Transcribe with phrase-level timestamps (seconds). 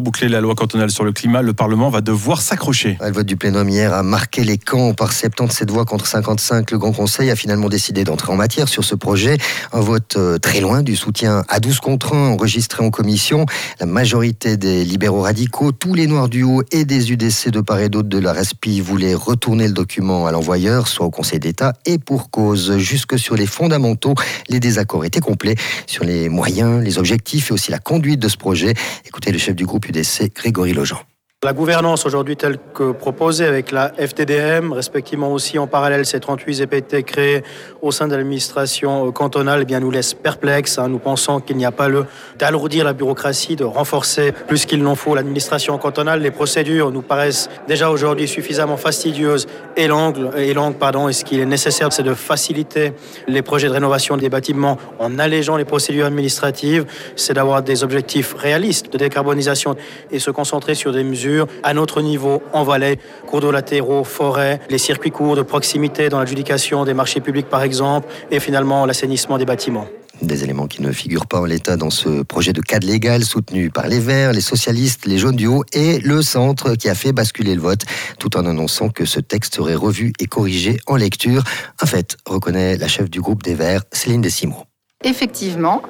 [0.00, 2.98] boucler la loi cantonale sur le climat, le Parlement va devoir s'accrocher.
[3.00, 6.70] Le vote du plénum hier a marqué les camps par 77 voix contre 55.
[6.70, 9.38] Le Grand Conseil a finalement décidé d'entrer en matière sur ce projet.
[9.72, 13.46] Un vote euh, très loin du soutien à 12 contre 1 enregistré en commission.
[13.80, 17.80] La majorité des libéraux radicaux, tous les Noirs du Haut et des UDC de part
[17.80, 21.72] et d'autre de la RESPI voulaient retourner le document à l'envoyeur, soit au Conseil d'État,
[21.86, 22.76] et pour cause.
[22.78, 24.14] Jusque sur les fondamentaux,
[24.48, 25.56] les désaccords étaient complets
[25.86, 28.74] sur les moyens, les objectifs et aussi la conduite de ce projet.
[29.06, 31.02] Écoutez le chef du groupe UDC, Grégory Lojean.
[31.44, 36.54] La gouvernance aujourd'hui telle que proposée avec la FTDM, respectivement aussi en parallèle ces 38
[36.54, 37.44] ZPT créés
[37.80, 40.80] au sein de l'administration cantonale, eh bien nous laisse perplexes.
[40.80, 40.88] Hein.
[40.88, 42.06] Nous pensons qu'il n'y a pas le
[42.40, 46.22] d'alourdir la bureaucratie, de renforcer plus qu'il n'en faut l'administration cantonale.
[46.22, 49.46] Les procédures nous paraissent déjà aujourd'hui suffisamment fastidieuses
[49.76, 50.30] et longues.
[50.36, 51.08] Et pardon.
[51.08, 52.94] Et ce qui est nécessaire, c'est de faciliter
[53.28, 56.84] les projets de rénovation des bâtiments en allégeant les procédures administratives.
[57.14, 59.76] C'est d'avoir des objectifs réalistes de décarbonisation
[60.10, 61.27] et se concentrer sur des mesures
[61.62, 66.18] à notre niveau en Valais, cours d'eau latéraux, forêts, les circuits courts de proximité dans
[66.18, 69.86] l'adjudication des marchés publics par exemple, et finalement l'assainissement des bâtiments.
[70.20, 73.70] Des éléments qui ne figurent pas en l'état dans ce projet de cadre légal soutenu
[73.70, 77.12] par les Verts, les socialistes, les jaunes du haut et le centre qui a fait
[77.12, 77.82] basculer le vote,
[78.18, 81.44] tout en annonçant que ce texte serait revu et corrigé en lecture.
[81.80, 84.64] Un fait, reconnaît la chef du groupe des Verts, Céline Desimo.
[85.04, 85.82] Effectivement.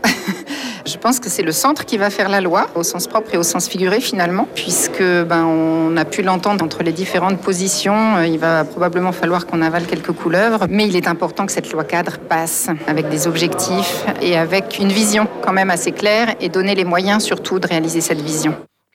[0.89, 3.37] Je pense que c'est le centre qui va faire la loi, au sens propre et
[3.37, 8.17] au sens figuré finalement, puisque ben, on a pu l'entendre entre les différentes positions.
[8.17, 11.71] Euh, il va probablement falloir qu'on avale quelques couleuvres, mais il est important que cette
[11.73, 16.49] loi cadre passe avec des objectifs et avec une vision quand même assez claire et
[16.49, 18.55] donner les moyens surtout de réaliser cette vision.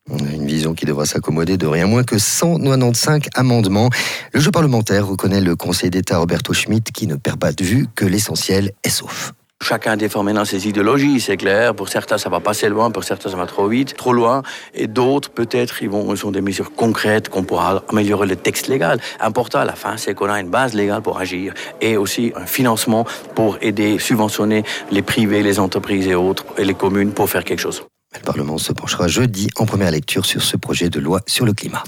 [0.09, 3.91] Une vision qui devra s'accommoder de rien moins que 195 amendements.
[4.33, 7.85] Le jeu parlementaire reconnaît le Conseil d'État Roberto Schmitt qui ne perd pas de vue
[7.93, 9.31] que l'essentiel est sauf.
[9.63, 11.73] Chacun déformé dans ses idéologies, c'est clair.
[11.73, 14.43] Pour certains, ça va passer loin, pour certains, ça va trop vite, trop loin.
[14.73, 18.99] Et d'autres, peut-être, ils vont, sont des mesures concrètes qu'on pourra améliorer le texte légal.
[19.21, 22.45] Important à la fin, c'est qu'on a une base légale pour agir et aussi un
[22.45, 27.45] financement pour aider, subventionner les privés, les entreprises et autres, et les communes pour faire
[27.45, 27.83] quelque chose.
[28.15, 31.53] Le Parlement se penchera jeudi en première lecture sur ce projet de loi sur le
[31.53, 31.83] climat.